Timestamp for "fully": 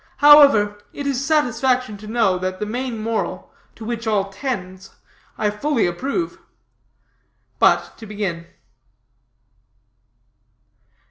5.51-5.85